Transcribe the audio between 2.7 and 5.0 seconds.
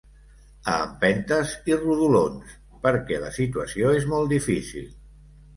perquè la situació és molt difícil.